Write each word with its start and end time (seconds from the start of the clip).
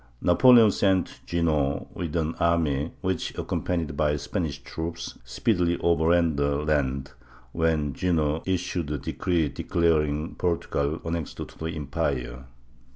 Napoleon 0.21 0.71
sent 0.71 1.19
Junot 1.27 1.95
with 1.95 2.15
an 2.15 2.33
army 2.39 2.91
which, 3.01 3.37
accompanied 3.37 3.95
by 3.95 4.15
Spanish 4.15 4.57
troops, 4.63 5.19
speedily 5.23 5.77
overran 5.77 6.37
the 6.37 6.55
land, 6.55 7.11
when 7.51 7.93
Junot 7.93 8.41
issued 8.47 8.89
a 8.89 8.97
decree 8.97 9.47
declaring 9.47 10.33
Portugal 10.33 10.99
annexed 11.05 11.37
to 11.37 11.45
the 11.45 11.65
em 11.67 11.85
pire. 11.85 12.45